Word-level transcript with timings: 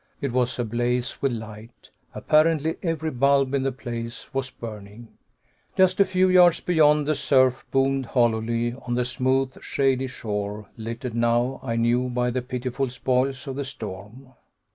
It 0.19 0.31
was 0.31 0.57
ablaze 0.57 1.21
with 1.21 1.31
light. 1.31 1.91
Apparently 2.15 2.77
every 2.81 3.11
bulb 3.11 3.53
in 3.53 3.61
the 3.61 3.71
place 3.71 4.33
was 4.33 4.49
burning. 4.49 5.09
Just 5.77 5.99
a 5.99 6.05
few 6.05 6.27
yards 6.27 6.59
beyond 6.59 7.05
the 7.07 7.13
surf 7.13 7.67
boomed 7.69 8.07
hollowly 8.07 8.73
on 8.73 8.95
the 8.95 9.05
smooth, 9.05 9.61
shady 9.61 10.07
shore, 10.07 10.67
littered 10.75 11.13
now, 11.13 11.59
I 11.61 11.75
knew, 11.75 12.09
by 12.09 12.31
the 12.31 12.41
pitiful 12.41 12.89
spoils 12.89 13.45
of 13.45 13.57
the 13.57 13.63
storm. 13.63 14.29